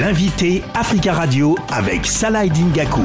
L'invité 0.00 0.62
Africa 0.74 1.14
Radio 1.14 1.54
avec 1.72 2.04
Salah 2.04 2.46
Dingaku. 2.46 3.02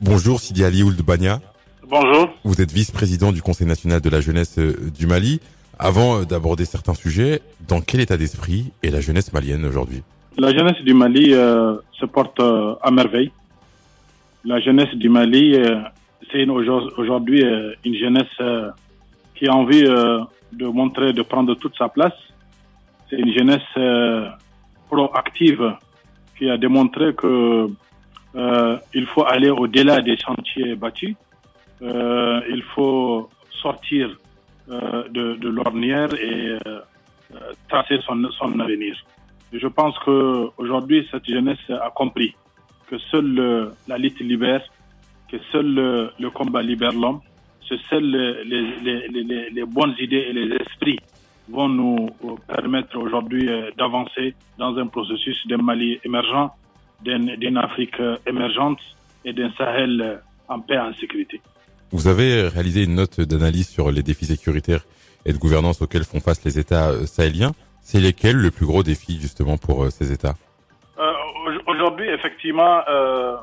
Bonjour 0.00 0.38
Sidi 0.38 0.62
Ali 0.62 0.84
Ould 0.84 1.00
Bania. 1.02 1.40
Bonjour. 1.88 2.28
Vous 2.44 2.60
êtes 2.60 2.70
vice-président 2.70 3.32
du 3.32 3.42
Conseil 3.42 3.66
national 3.66 4.00
de 4.00 4.08
la 4.08 4.20
jeunesse 4.20 4.58
euh, 4.58 4.92
du 4.96 5.08
Mali. 5.08 5.40
Avant 5.78 6.20
euh, 6.20 6.24
d'aborder 6.24 6.64
certains 6.66 6.94
sujets, 6.94 7.42
dans 7.66 7.80
quel 7.80 8.00
état 8.00 8.16
d'esprit 8.16 8.72
est 8.84 8.90
la 8.90 9.00
jeunesse 9.00 9.32
malienne 9.32 9.64
aujourd'hui? 9.64 10.02
La 10.38 10.52
jeunesse 10.52 10.80
du 10.84 10.94
Mali 10.94 11.34
euh, 11.34 11.74
se 11.98 12.06
porte 12.06 12.38
euh, 12.38 12.74
à 12.82 12.92
merveille. 12.92 13.32
La 14.44 14.60
jeunesse 14.60 14.94
du 14.94 15.08
Mali, 15.08 15.56
euh, 15.56 15.80
c'est 16.30 16.46
aujourd'hui 16.48 17.42
euh, 17.42 17.72
une 17.84 17.96
jeunesse 17.96 18.36
euh, 18.40 18.70
qui 19.34 19.48
a 19.48 19.54
envie 19.54 19.84
euh, 19.84 20.20
de 20.52 20.66
montrer, 20.66 21.12
de 21.12 21.22
prendre 21.22 21.54
toute 21.54 21.76
sa 21.76 21.88
place. 21.88 22.14
C'est 23.10 23.16
une 23.16 23.32
jeunesse 23.32 23.60
euh, 23.76 24.28
proactive 24.92 25.74
qui 26.36 26.50
a 26.50 26.56
démontré 26.58 27.14
que 27.14 27.66
euh, 28.34 28.78
il 28.92 29.06
faut 29.06 29.24
aller 29.24 29.50
au-delà 29.50 30.00
des 30.02 30.16
chantiers 30.18 30.74
bâtis. 30.74 31.16
Euh, 31.80 32.40
il 32.56 32.62
faut 32.74 33.30
sortir 33.62 34.04
euh, 34.70 35.08
de, 35.08 35.48
l'ornière 35.48 36.10
et 36.14 36.58
tracer 37.68 37.98
son, 38.06 38.24
avenir. 38.60 38.94
Je 39.52 39.68
pense 39.78 39.98
que 40.04 40.48
aujourd'hui 40.58 41.08
cette 41.10 41.26
jeunesse 41.26 41.66
a 41.70 41.90
compris 41.90 42.34
que 42.88 42.98
seule 43.10 43.72
la 43.88 43.96
lutte 43.96 44.20
libère, 44.20 44.62
que 45.30 45.38
seul 45.50 45.70
le 46.24 46.30
combat 46.30 46.62
libère 46.62 46.92
l'homme, 46.92 47.20
que 47.68 47.76
seules 47.88 48.12
les, 49.54 49.64
bonnes 49.64 49.94
idées 49.98 50.24
et 50.28 50.32
les 50.34 50.56
esprits 50.56 51.00
vont 51.48 51.70
nous 51.70 52.10
permettre 52.56 52.96
aujourd'hui 52.98 53.48
euh, 53.48 53.70
d'avancer 53.78 54.34
dans 54.58 54.72
un 54.82 54.86
processus 54.96 55.38
d'un 55.48 55.62
Mali 55.70 55.90
émergent, 56.04 56.50
d'une 57.02 57.56
Afrique 57.58 57.98
euh, 58.00 58.16
émergente 58.26 58.78
et 59.24 59.32
d'un 59.32 59.50
Sahel 59.58 59.92
euh, 60.00 60.16
en 60.48 60.58
paix 60.60 60.74
et 60.74 60.78
en 60.90 60.94
sécurité. 61.02 61.40
Vous 61.90 62.06
avez 62.08 62.48
réalisé 62.48 62.84
une 62.84 62.94
note 63.02 63.20
d'analyse 63.20 63.68
sur 63.68 63.90
les 63.90 64.02
défis 64.02 64.26
sécuritaires 64.26 64.84
et 65.26 65.32
de 65.32 65.38
gouvernance 65.38 65.80
auxquels 65.82 66.04
font 66.04 66.20
face 66.20 66.44
les 66.44 66.58
États 66.58 66.90
sahéliens. 67.06 67.52
C'est 67.82 68.00
lesquels 68.00 68.36
le 68.36 68.50
plus 68.50 68.66
gros 68.66 68.82
défi 68.82 69.12
justement 69.20 69.56
pour 69.56 69.76
ces 69.90 70.12
États? 70.12 70.34
Euh, 70.98 71.02
au- 71.46 71.70
aujourd'hui, 71.72 72.08
effectivement, 72.08 72.80
euh, 72.88 73.36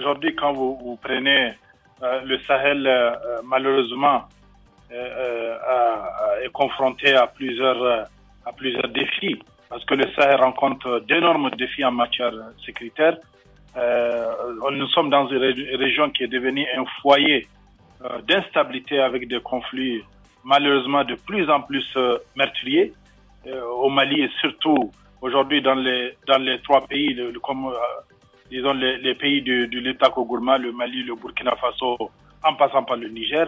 aujourd'hui, 0.00 0.34
quand 0.40 0.52
vous, 0.52 0.72
vous 0.84 0.96
prenez 1.02 1.42
euh, 2.02 2.20
le 2.24 2.36
Sahel, 2.46 2.80
malheureusement, 3.44 4.18
a- 4.92 5.93
est 6.44 6.52
confronté 6.52 7.14
à 7.14 7.26
plusieurs, 7.26 7.82
euh, 7.82 8.02
à 8.46 8.52
plusieurs 8.52 8.88
défis, 8.88 9.38
parce 9.68 9.84
que 9.84 9.94
le 9.94 10.06
Sahel 10.14 10.36
rencontre 10.40 11.00
d'énormes 11.08 11.50
défis 11.62 11.84
en 11.84 11.92
matière 11.92 12.32
sécuritaire. 12.64 13.16
Euh, 13.76 14.26
nous 14.72 14.86
sommes 14.88 15.10
dans 15.10 15.26
une 15.28 15.38
ré- 15.38 15.76
région 15.76 16.10
qui 16.10 16.22
est 16.24 16.28
devenue 16.38 16.66
un 16.76 16.84
foyer 17.00 17.46
euh, 18.04 18.20
d'instabilité 18.28 19.00
avec 19.00 19.26
des 19.26 19.40
conflits 19.40 20.02
malheureusement 20.44 21.04
de 21.04 21.14
plus 21.14 21.48
en 21.50 21.60
plus 21.62 21.84
euh, 21.96 22.18
meurtriers 22.36 22.92
au 23.82 23.90
Mali 23.90 24.22
et 24.22 24.30
surtout 24.40 24.90
aujourd'hui 25.20 25.60
dans 25.60 25.74
les 25.74 26.16
dans 26.26 26.38
les 26.38 26.58
trois 26.62 26.86
pays, 26.86 27.14
comme 27.42 27.70
disons 28.50 28.72
les, 28.72 28.96
les 28.98 29.14
pays 29.14 29.42
de, 29.42 29.66
de 29.66 29.78
l'État 29.80 30.08
Kogourma, 30.08 30.56
le 30.56 30.72
Mali, 30.72 31.02
le 31.02 31.14
Burkina 31.14 31.54
Faso, 31.56 31.98
en 32.42 32.54
passant 32.54 32.84
par 32.84 32.96
le 32.96 33.08
Niger 33.08 33.46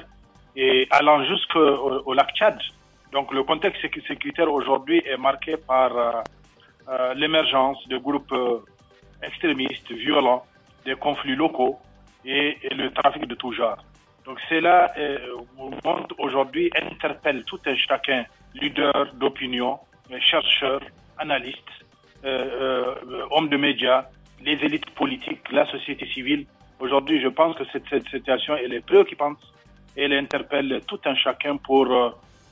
et 0.55 0.87
allant 0.91 1.25
jusqu'au 1.25 1.61
au 2.09 2.13
lac 2.13 2.31
Tchad. 2.35 2.59
Donc 3.17 3.33
le 3.33 3.45
contexte 3.45 3.81
sécu- 3.81 4.07
sécuritaire 4.07 4.53
aujourd'hui 4.53 4.99
est 5.07 5.17
marqué 5.17 5.57
par 5.57 5.91
euh, 5.97 6.13
euh, 6.91 7.15
l'émergence 7.15 7.79
de 7.89 7.97
groupes 7.97 8.31
euh, 8.33 8.59
extrémistes, 9.23 9.91
violents, 9.91 10.45
des 10.85 10.97
conflits 10.97 11.35
locaux 11.35 11.79
et, 12.27 12.59
le 12.83 12.91
trafic 12.91 13.25
de 13.27 13.35
tout 13.35 13.53
genre. 13.53 13.79
Donc 14.27 14.39
cela 14.51 14.93
euh, 14.99 15.17
montre 15.83 16.15
aujourd'hui, 16.19 16.71
interpelle 16.93 17.43
tout 17.45 17.59
un 17.65 17.75
chacun, 17.89 18.27
leader 18.53 19.15
d'opinion, 19.15 19.79
euh, 20.13 20.79
euh, 22.27 22.95
hommes 23.31 23.49
de 23.49 23.57
médias, 23.57 24.05
les 24.43 24.59
élites 24.67 24.91
politiques, 24.91 25.51
la 25.53 25.65
société 25.71 26.05
civile. 26.15 26.45
Aujourd'hui, 26.81 27.23
je 27.23 27.29
pense 27.29 27.57
que 27.57 27.65
cette, 27.73 27.89
situation 28.11 28.57
est 28.57 28.85
préoccupante 28.85 29.39
et 29.97 30.03
elle 30.03 30.13
interpelle 30.13 30.83
tout 30.87 31.01
un 31.07 31.15
chacun 31.15 31.57
pour 31.57 31.87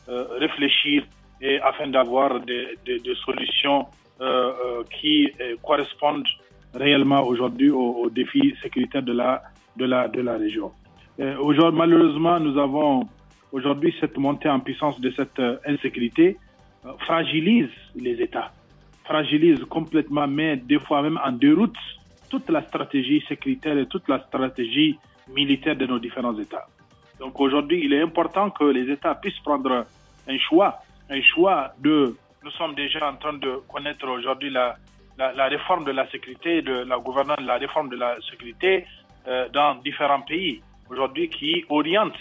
réfléchir 0.09 1.05
et 1.41 1.61
afin 1.61 1.87
d'avoir 1.89 2.41
des, 2.41 2.79
des, 2.87 2.99
des 3.01 3.15
solutions 3.25 3.87
euh, 4.21 4.25
euh, 4.25 4.85
qui 5.01 5.31
euh, 5.41 5.57
correspondent 5.63 6.27
réellement 6.73 7.23
aujourd'hui 7.23 7.71
aux, 7.71 7.93
aux 8.03 8.11
défis 8.11 8.55
sécuritaires 8.63 9.03
de 9.03 9.13
la, 9.13 9.43
de 9.77 9.85
la, 9.85 10.09
de 10.09 10.21
la 10.21 10.37
région. 10.37 10.73
Euh, 11.21 11.37
aujourd'hui, 11.39 11.79
malheureusement, 11.79 12.39
nous 12.41 12.59
avons 12.59 13.09
aujourd'hui 13.53 13.95
cette 14.01 14.17
montée 14.17 14.49
en 14.49 14.61
puissance 14.61 15.01
de 15.01 15.11
cette 15.13 15.39
euh, 15.39 15.57
insécurité 15.67 16.37
euh, 16.85 16.93
fragilise 17.01 17.71
les 17.95 18.21
États, 18.21 18.53
fragilise 19.05 19.61
complètement, 19.65 20.27
mais 20.27 20.57
des 20.57 20.79
fois 20.79 21.03
même 21.03 21.19
en 21.25 21.33
déroute 21.33 21.77
toute 22.31 22.49
la 22.51 22.63
stratégie 22.63 23.23
sécuritaire 23.29 23.79
et 23.79 23.87
toute 23.87 24.09
la 24.09 24.21
stratégie 24.21 24.99
militaire 25.33 25.77
de 25.77 25.87
nos 25.87 25.99
différents 25.99 26.37
États. 26.39 26.67
Donc 27.21 27.39
aujourd'hui, 27.41 27.81
il 27.85 27.93
est 27.93 28.01
important 28.03 28.51
que 28.51 28.65
les 28.65 28.91
États 28.93 29.15
puissent 29.15 29.39
prendre 29.41 29.87
un 30.29 30.39
choix, 30.39 30.83
un 31.11 31.21
choix 31.23 31.73
de. 31.81 32.15
Nous 32.45 32.51
sommes 32.53 32.75
déjà 32.75 33.09
en 33.11 33.17
train 33.17 33.35
de 33.35 33.61
connaître 33.73 34.07
aujourd'hui 34.09 34.51
la, 34.51 34.77
la, 35.19 35.47
réforme 35.47 35.85
de 35.85 35.93
la 35.93 36.11
sécurité, 36.11 36.61
de 36.63 36.85
la 36.85 36.99
gouvernance, 36.99 37.39
la 37.41 37.57
réforme 37.57 37.89
de 37.89 37.97
la 37.97 38.17
sécurité 38.31 38.85
euh, 39.27 39.49
dans 39.51 39.77
différents 39.77 40.21
pays 40.21 40.61
aujourd'hui 40.91 41.29
qui 41.31 41.65
oriente 41.71 42.15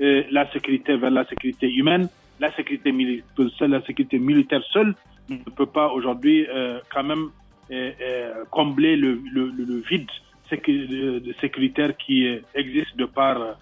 euh, 0.00 0.24
la 0.30 0.50
sécurité 0.52 0.96
vers 0.96 1.10
la 1.10 1.24
sécurité 1.26 1.70
humaine. 1.72 2.08
La 2.40 2.50
sécurité, 2.52 2.90
mili- 2.92 3.22
seule, 3.58 3.70
la 3.70 3.82
sécurité 3.82 4.18
militaire 4.18 4.62
seule 4.72 4.94
ne 5.28 5.36
peut 5.56 5.66
pas 5.66 5.88
aujourd'hui 5.92 6.46
euh, 6.48 6.80
quand 6.92 7.04
même 7.04 7.28
euh, 7.70 8.44
combler 8.50 8.96
le, 8.96 9.20
le, 9.32 9.46
le- 9.46 9.80
vide 9.88 10.10
sécu- 10.50 10.86
de- 10.88 11.18
de 11.20 11.32
sécuritaire 11.40 11.96
qui 11.96 12.26
existe 12.54 12.96
de 12.96 13.04
part, 13.06 13.56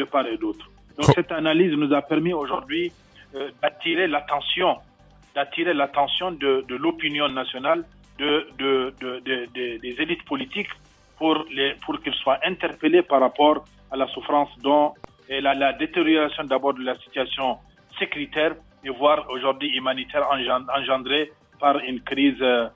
de 0.00 0.04
part 0.14 0.26
et 0.34 0.38
d'autre. 0.42 0.64
Donc 0.96 1.06
cette 1.18 1.32
analyse 1.42 1.72
nous 1.82 1.92
a 2.00 2.02
permis 2.12 2.34
aujourd'hui 2.42 2.84
euh, 3.36 3.50
d'attirer 3.62 4.06
l'attention, 4.14 4.70
d'attirer 5.36 5.74
l'attention 5.80 6.28
de, 6.44 6.52
de 6.70 6.76
l'opinion 6.84 7.28
nationale, 7.42 7.80
de, 8.22 8.30
de, 8.60 8.70
de, 9.02 9.10
de- 9.28 9.46
de- 9.56 9.76
des 9.84 9.94
élites 10.02 10.24
politiques 10.32 10.72
pour, 11.18 11.36
les, 11.56 11.70
pour 11.84 11.94
qu'ils 12.02 12.18
soient 12.22 12.40
interpellés 12.52 13.02
par 13.12 13.20
rapport 13.26 13.56
à 13.92 13.96
la 14.02 14.06
souffrance 14.14 14.50
dont 14.68 14.86
et 15.34 15.40
la, 15.46 15.52
la 15.64 15.72
détérioration 15.84 16.42
d'abord 16.52 16.74
de 16.80 16.84
la 16.90 16.96
situation 17.04 17.46
sécuritaire 18.00 18.52
et 18.86 18.90
voire 19.00 19.20
aujourd'hui 19.34 19.68
humanitaire 19.78 20.24
engen- 20.34 20.66
engendrée 20.78 21.24
par 21.64 21.74
une 21.90 22.00
crise 22.10 22.40
euh, 22.42 22.68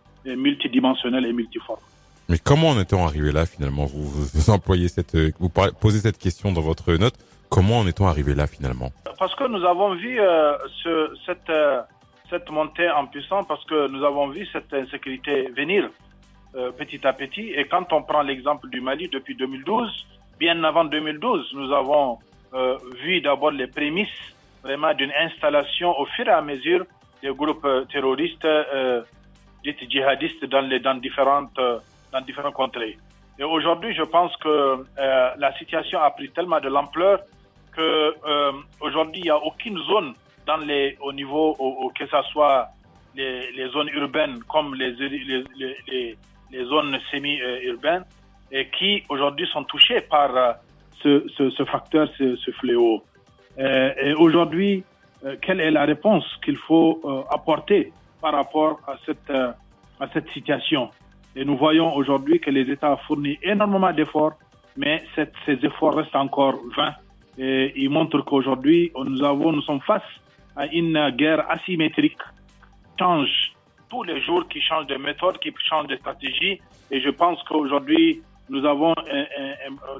multidimensionnelle 0.46 1.26
et 1.30 1.32
multiforme. 1.40 1.80
Mais 2.28 2.38
comment 2.38 2.70
en 2.70 2.80
est-on 2.80 3.04
arrivé 3.06 3.32
là 3.32 3.44
finalement? 3.44 3.84
Vous, 3.84 4.04
vous, 4.04 4.50
employez 4.50 4.88
cette, 4.88 5.14
euh, 5.14 5.30
vous 5.38 5.50
posez 5.50 5.98
cette 5.98 6.18
question 6.18 6.52
dans 6.52 6.62
votre 6.62 6.92
note. 6.94 7.14
Comment 7.50 7.80
en 7.80 7.86
est-on 7.86 8.06
arrivé 8.06 8.34
là 8.34 8.46
finalement? 8.46 8.90
Parce 9.18 9.34
que 9.34 9.44
nous 9.46 9.64
avons 9.64 9.94
vu 9.94 10.18
euh, 10.18 10.56
ce, 10.82 11.14
cette, 11.26 11.50
euh, 11.50 11.82
cette 12.30 12.50
montée 12.50 12.88
en 12.90 13.06
puissance, 13.06 13.46
parce 13.46 13.64
que 13.66 13.88
nous 13.88 14.02
avons 14.04 14.28
vu 14.28 14.46
cette 14.52 14.72
insécurité 14.72 15.50
venir 15.56 15.90
petit 16.78 17.04
à 17.04 17.12
petit. 17.12 17.50
Et 17.50 17.66
quand 17.66 17.92
on 17.92 18.04
prend 18.04 18.22
l'exemple 18.22 18.68
du 18.68 18.80
Mali 18.80 19.08
depuis 19.08 19.34
2012, 19.34 19.90
bien 20.38 20.62
avant 20.62 20.84
2012, 20.84 21.50
nous 21.54 21.72
avons 21.72 22.20
vu 23.02 23.20
d'abord 23.20 23.50
les 23.50 23.66
prémices 23.66 24.06
vraiment 24.62 24.94
d'une 24.94 25.10
installation 25.20 25.98
au 25.98 26.06
fur 26.06 26.28
et 26.28 26.30
à 26.30 26.40
mesure 26.42 26.86
des 27.24 27.30
groupes 27.30 27.66
terroristes 27.90 28.46
dits 29.64 29.90
djihadistes 29.90 30.44
dans, 30.44 30.60
les, 30.60 30.78
dans, 30.78 30.94
différentes, 30.94 31.58
dans 32.14 32.20
différents 32.20 32.52
contrées. 32.52 32.96
Et 33.38 33.44
aujourd'hui, 33.44 33.92
je 33.94 34.02
pense 34.04 34.34
que 34.36 34.48
euh, 34.48 35.30
la 35.36 35.52
situation 35.58 36.00
a 36.00 36.10
pris 36.10 36.30
tellement 36.30 36.60
de 36.60 36.68
l'ampleur 36.68 37.18
que 37.76 37.82
euh, 37.82 38.52
aujourd'hui 38.80 39.20
il 39.22 39.24
n'y 39.24 39.30
a 39.30 39.36
aucune 39.50 39.76
zone 39.92 40.14
dans 40.46 40.58
les 40.58 40.96
au 41.00 41.12
niveau 41.12 41.56
au, 41.58 41.68
au- 41.82 41.90
que 41.90 42.06
ce 42.06 42.22
soit 42.32 42.68
les, 43.16 43.68
zones 43.74 43.88
urbaines 43.88 44.38
comme 44.52 44.74
les 44.76 44.90
les, 46.52 46.64
zones 46.72 46.96
semi-urbaines 47.10 48.04
qui 48.78 49.02
aujourd'hui 49.08 49.46
sont 49.52 49.64
touchées 49.64 50.00
par 50.02 50.30
euh, 50.36 50.52
ce, 51.02 51.64
facteur, 51.64 52.08
ce, 52.16 52.36
ce 52.36 52.50
fléau. 52.52 53.02
Et 53.58 54.14
aujourd'hui, 54.14 54.84
quelle 55.42 55.60
est 55.60 55.70
la 55.70 55.84
réponse 55.84 56.24
qu'il 56.44 56.56
faut 56.56 56.90
apporter 57.30 57.92
par 58.22 58.32
rapport 58.34 58.78
à 58.86 58.94
cette, 59.04 59.30
à 59.30 60.06
cette 60.12 60.28
situation? 60.30 60.90
Et 61.36 61.44
nous 61.44 61.56
voyons 61.56 61.94
aujourd'hui 61.94 62.38
que 62.40 62.50
les 62.50 62.70
États 62.70 62.92
ont 62.92 62.96
fourni 63.08 63.38
énormément 63.42 63.92
d'efforts, 63.92 64.34
mais 64.76 65.02
ces 65.14 65.58
efforts 65.62 65.96
restent 65.96 66.16
encore 66.16 66.58
vains. 66.76 66.94
Et 67.38 67.72
ils 67.76 67.90
montrent 67.90 68.20
qu'aujourd'hui, 68.20 68.92
nous, 68.96 69.52
nous 69.52 69.62
sommes 69.62 69.80
face 69.80 70.02
à 70.56 70.66
une 70.66 71.10
guerre 71.10 71.44
asymétrique, 71.50 72.18
change 72.98 73.52
tous 73.90 74.04
les 74.04 74.20
jours, 74.22 74.46
qui 74.48 74.60
changent 74.60 74.86
de 74.86 74.96
méthode, 74.96 75.38
qui 75.38 75.52
changent 75.68 75.88
de 75.88 75.96
stratégie. 75.96 76.60
Et 76.90 77.00
je 77.00 77.10
pense 77.10 77.42
qu'aujourd'hui, 77.44 78.22
nous 78.48 78.64
avons, 78.64 78.94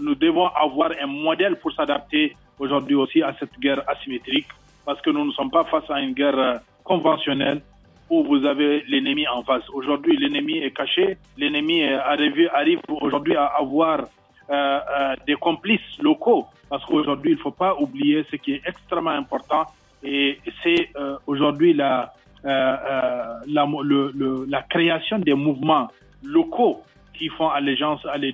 nous 0.01 0.15
devons 0.15 0.47
avoir 0.49 0.91
un 1.03 1.07
modèle 1.07 1.57
pour 1.57 1.73
s'adapter 1.73 2.37
aujourd'hui 2.59 2.95
aussi 2.95 3.23
à 3.23 3.35
cette 3.39 3.59
guerre 3.59 3.83
asymétrique, 3.89 4.47
parce 4.85 5.01
que 5.01 5.11
nous 5.11 5.25
ne 5.25 5.33
sommes 5.33 5.51
pas 5.51 5.65
face 5.65 5.89
à 5.91 6.01
une 6.01 6.13
guerre 6.13 6.39
euh, 6.39 6.55
conventionnelle 6.85 7.63
où 8.11 8.25
vous 8.25 8.45
avez 8.45 8.85
l'ennemi 8.89 9.27
en 9.29 9.43
face. 9.43 9.69
Aujourd'hui, 9.73 10.17
l'ennemi 10.17 10.59
est 10.59 10.71
caché, 10.71 11.17
l'ennemi 11.39 11.83
arrive, 11.85 12.81
aujourd'hui 12.89 13.37
à 13.37 13.47
avoir 13.47 14.01
euh, 14.01 14.05
euh, 14.51 15.15
des 15.27 15.35
complices 15.35 15.99
locaux, 16.01 16.47
parce 16.69 16.85
qu'aujourd'hui, 16.85 17.33
il 17.33 17.37
ne 17.37 17.41
faut 17.41 17.51
pas 17.51 17.75
oublier 17.77 18.25
ce 18.31 18.37
qui 18.37 18.53
est 18.55 18.63
extrêmement 18.67 19.11
important, 19.11 19.65
et 20.03 20.39
c'est 20.63 20.91
euh, 20.97 21.17
aujourd'hui 21.27 21.73
la, 21.73 22.13
euh, 22.45 22.49
euh, 22.49 23.35
la, 23.47 23.67
le, 23.83 24.13
le, 24.15 24.47
la 24.49 24.63
création 24.63 25.19
des 25.19 25.35
mouvements 25.35 25.89
locaux 26.23 26.83
qui 27.15 27.29
font 27.29 27.49
allégeance 27.49 28.05
à, 28.07 28.19
les, 28.19 28.33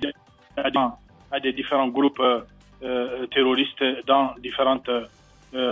à 0.57 1.39
des 1.39 1.53
différents 1.53 1.87
groupes 1.87 2.19
euh, 2.83 3.25
terroristes 3.27 3.83
dans 4.05 4.31
différentes 4.41 4.89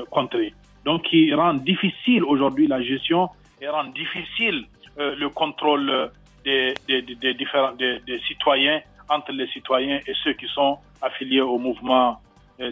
contrées. 0.10 0.54
Donc, 0.86 1.04
qui 1.04 1.34
rend 1.34 1.54
difficile 1.54 2.24
aujourd'hui 2.24 2.68
la 2.68 2.82
gestion 2.82 3.30
et 3.62 3.68
rend 3.68 3.86
difficile 3.86 4.66
euh, 4.98 5.16
le 5.16 5.30
contrôle 5.30 6.12
des, 6.46 6.74
des, 6.88 7.02
des 7.02 7.34
différents 7.34 7.74
des, 7.74 8.00
des, 8.08 8.20
citoyens 8.28 8.82
entre 9.10 9.32
les 9.32 9.48
citoyens 9.48 10.00
et 10.08 10.14
ceux 10.24 10.34
qui 10.34 10.48
sont 10.54 10.78
affiliés 11.02 11.42
au 11.42 11.58
mouvement 11.58 12.22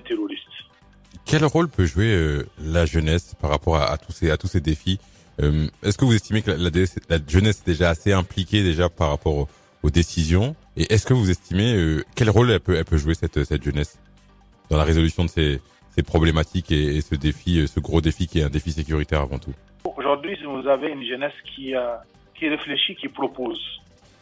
terroriste. 0.05 0.43
Quel 1.27 1.43
rôle 1.43 1.67
peut 1.67 1.85
jouer 1.85 2.13
euh, 2.13 2.47
la 2.57 2.85
jeunesse 2.85 3.35
par 3.39 3.49
rapport 3.49 3.75
à, 3.75 3.91
à, 3.91 3.97
tous 3.97 4.13
ces 4.13 4.31
à 4.31 4.37
tous 4.37 4.47
ces 4.47 4.61
défis? 4.61 4.99
Euh, 5.41 5.67
Est-ce 5.83 5.97
que 5.97 6.05
vous 6.05 6.15
estimez 6.15 6.41
que 6.41 6.51
la, 6.51 6.57
la, 6.57 6.69
la, 7.09 7.17
jeunesse 7.27 7.59
est 7.59 7.67
déjà 7.67 7.89
assez 7.89 8.13
impliquée 8.13 8.63
déjà 8.63 8.87
par 8.89 9.09
rapport 9.09 9.35
aux, 9.35 9.47
aux 9.83 9.89
décisions? 9.89 10.55
Et 10.77 10.91
est-ce 10.93 11.05
que 11.05 11.13
vous 11.13 11.29
estimez 11.29 11.75
euh, 11.75 12.05
quel 12.15 12.29
rôle 12.29 12.49
elle 12.51 12.61
peut 12.61 12.75
elle 12.75 12.85
peut 12.85 12.97
jouer 12.97 13.13
cette 13.13 13.43
cette 13.43 13.63
jeunesse 13.63 13.99
dans 14.69 14.77
la 14.77 14.85
résolution 14.85 15.25
de 15.25 15.29
ces 15.29 15.61
ces 15.95 16.03
problématiques 16.03 16.71
et, 16.71 16.97
et 16.97 17.01
ce 17.01 17.15
défi, 17.15 17.67
ce 17.67 17.79
gros 17.81 17.99
défi 17.99 18.27
qui 18.27 18.39
est 18.39 18.43
un 18.43 18.49
défi 18.49 18.71
sécuritaire 18.71 19.21
avant 19.21 19.39
tout? 19.39 19.53
Aujourd'hui, 19.83 20.37
vous 20.43 20.67
avez 20.67 20.89
une 20.89 21.05
jeunesse 21.05 21.33
qui 21.55 21.73
qui 22.35 22.47
réfléchit, 22.49 22.95
qui 22.95 23.07
propose. 23.07 23.59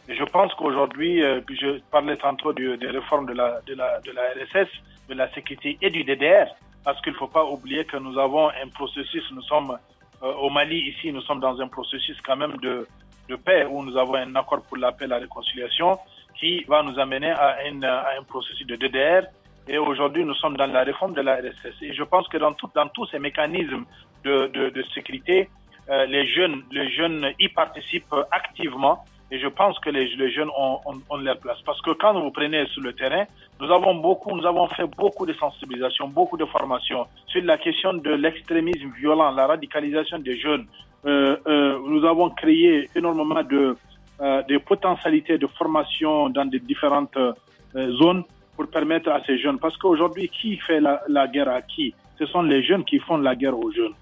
Je 0.08 0.24
pense 0.24 0.54
qu'aujourd'hui, 0.54 1.20
je 1.20 1.80
parlais 1.90 2.16
tantôt 2.16 2.52
de, 2.54 2.76
des 2.76 2.86
réformes 2.86 3.26
de 3.26 3.34
la, 3.34 3.60
de, 3.66 3.74
la, 3.74 4.00
de 4.00 4.10
la 4.12 4.22
RSS, 4.22 4.70
de 5.08 5.14
la 5.14 5.30
sécurité 5.34 5.76
et 5.82 5.90
du 5.90 6.02
DDR 6.02 6.46
parce 6.86 7.00
qu'il 7.00 7.12
ne 7.14 7.18
faut 7.18 7.26
pas 7.26 7.44
oublier 7.44 7.84
que 7.84 7.96
nous 7.96 8.16
avons 8.16 8.48
un 8.48 8.68
processus, 8.72 9.24
nous 9.32 9.42
sommes 9.42 9.76
euh, 10.22 10.32
au 10.34 10.50
Mali 10.50 10.78
ici, 10.90 11.10
nous 11.12 11.20
sommes 11.22 11.40
dans 11.40 11.60
un 11.60 11.66
processus 11.66 12.16
quand 12.24 12.36
même 12.36 12.56
de, 12.58 12.86
de 13.28 13.34
paix 13.34 13.66
où 13.68 13.84
nous 13.84 13.96
avons 13.96 14.14
un 14.14 14.36
accord 14.36 14.62
pour 14.62 14.76
la 14.76 14.92
paix 14.92 15.06
et 15.06 15.08
la 15.08 15.18
réconciliation 15.18 15.98
qui 16.38 16.62
va 16.68 16.84
nous 16.84 16.96
amener 16.96 17.32
à, 17.32 17.66
une, 17.66 17.84
à 17.84 18.10
un 18.16 18.22
processus 18.22 18.64
de 18.68 18.76
DDR. 18.76 19.26
Et 19.68 19.78
aujourd'hui, 19.78 20.24
nous 20.24 20.34
sommes 20.34 20.56
dans 20.56 20.66
la 20.66 20.84
réforme 20.84 21.14
de 21.14 21.22
la 21.22 21.36
RSS. 21.36 21.82
Et 21.82 21.92
je 21.92 22.02
pense 22.04 22.28
que 22.28 22.38
dans, 22.38 22.52
tout, 22.52 22.70
dans 22.74 22.88
tous 22.88 23.06
ces 23.06 23.18
mécanismes 23.18 23.84
de, 24.24 24.46
de, 24.48 24.70
de 24.70 24.82
sécurité, 24.94 25.48
euh, 25.88 26.06
les 26.06 26.26
jeunes, 26.26 26.62
les 26.70 26.90
jeunes 26.90 27.32
y 27.38 27.48
participent 27.48 28.14
activement 28.30 29.04
et 29.30 29.40
je 29.40 29.48
pense 29.48 29.78
que 29.80 29.90
les, 29.90 30.08
jeunes 30.30 30.50
ont, 30.56 30.78
ont, 30.86 31.00
ont, 31.10 31.16
leur 31.16 31.38
place. 31.38 31.58
Parce 31.64 31.80
que 31.82 31.90
quand 31.90 32.18
vous 32.20 32.30
prenez 32.30 32.64
sur 32.66 32.82
le 32.82 32.92
terrain, 32.92 33.24
nous 33.60 33.70
avons 33.72 33.96
beaucoup, 33.96 34.36
nous 34.36 34.46
avons 34.46 34.68
fait 34.68 34.86
beaucoup 34.96 35.26
de 35.26 35.32
sensibilisation, 35.32 36.06
beaucoup 36.08 36.36
de 36.36 36.44
formation 36.44 37.06
sur 37.26 37.42
la 37.42 37.58
question 37.58 37.94
de 37.94 38.10
l'extrémisme 38.10 38.90
violent, 38.96 39.32
la 39.32 39.48
radicalisation 39.48 40.18
des 40.20 40.38
jeunes. 40.38 40.66
Euh, 41.06 41.36
euh, 41.46 41.78
nous 41.86 42.04
avons 42.04 42.30
créé 42.30 42.88
énormément 42.94 43.42
de, 43.42 43.76
euh, 44.20 44.42
de 44.42 44.58
potentialités 44.58 45.38
de 45.38 45.46
formation 45.48 46.28
dans 46.30 46.44
des 46.44 46.60
différentes 46.60 47.16
euh, 47.16 47.32
zones 47.74 48.22
pour 48.56 48.68
permettre 48.68 49.10
à 49.10 49.22
ces 49.24 49.38
jeunes. 49.38 49.58
Parce 49.58 49.76
qu'aujourd'hui, 49.76 50.28
qui 50.28 50.56
fait 50.56 50.80
la, 50.80 51.28
guerre 51.28 51.48
à 51.48 51.62
qui? 51.62 51.94
Ce 52.18 52.26
sont 52.26 52.42
les 52.42 52.62
jeunes 52.62 52.84
qui 52.84 52.98
font 52.98 53.18
la 53.18 53.34
guerre 53.34 53.58
aux 53.58 53.70
jeunes. 53.70 53.94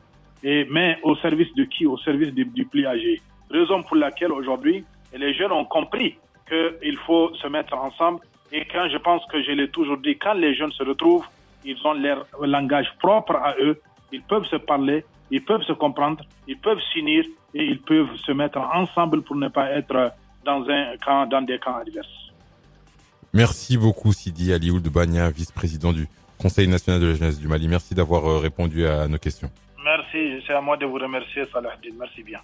Et, 0.43 0.67
mais 0.71 0.99
au 1.03 1.17
service 1.17 1.53
de 1.55 1.65
qui? 1.65 1.87
Au 1.87 1.99
service 1.99 2.33
du, 2.33 2.45
du 2.45 2.65
plus 2.67 2.87
âgé. 2.87 3.21
Raison 3.51 3.83
pour 3.83 3.97
laquelle 3.97 4.33
aujourd'hui, 4.33 4.85
les 5.17 5.35
jeunes 5.35 5.53
ont 5.53 5.65
compris 5.65 6.17
qu'il 6.49 6.97
faut 7.07 7.35
se 7.35 7.47
mettre 7.49 7.75
ensemble. 7.75 8.21
Et 8.53 8.65
quand 8.67 8.89
je 8.89 8.99
pense 8.99 9.25
que 9.27 9.43
je 9.43 9.53
l'ai 9.53 9.69
toujours 9.69 9.99
dit, 9.99 10.17
quand 10.17 10.35
les 10.35 10.55
jeunes 10.55 10.73
se 10.73 10.83
retrouvent, 10.83 11.27
ils 11.65 11.77
ont 11.85 11.95
leur 11.95 12.27
langage 12.43 12.89
propre 12.99 13.37
à 13.37 13.55
eux, 13.61 13.81
ils 14.13 14.23
peuvent 14.23 14.45
se 14.45 14.57
parler, 14.57 15.05
ils 15.31 15.43
peuvent 15.43 15.63
se 15.63 15.73
comprendre, 15.73 16.23
ils 16.47 16.59
peuvent 16.59 16.81
s'unir 16.93 17.25
et 17.55 17.65
ils 17.65 17.81
peuvent 17.81 18.15
se 18.17 18.33
mettre 18.33 18.59
ensemble 18.59 19.23
pour 19.23 19.37
ne 19.37 19.49
pas 19.49 19.71
être 19.71 20.13
dans 20.45 20.69
un 20.69 20.97
camp, 20.99 21.27
dans 21.27 21.43
des 21.43 21.59
camps 21.59 21.77
adverses. 21.77 22.24
Merci 23.35 23.77
beaucoup 23.77 24.13
Sidi 24.13 24.53
Alioud 24.53 24.87
Bania, 24.89 25.29
vice-président 25.29 25.93
du 25.93 26.07
Conseil 26.39 26.69
national 26.69 27.01
de 27.01 27.07
la 27.07 27.15
jeunesse 27.15 27.41
du 27.41 27.49
Mali. 27.49 27.67
Merci 27.67 27.93
d'avoir 27.93 28.41
répondu 28.41 28.87
à 28.87 29.09
nos 29.09 29.19
questions. 29.19 29.51
Merci, 29.85 30.41
c'est 30.47 30.53
à 30.53 30.61
moi 30.61 30.77
de 30.77 30.87
vous 30.87 30.95
remercier 30.95 31.43
Salah 31.53 31.75
Merci 31.99 32.23
bien. 32.23 32.39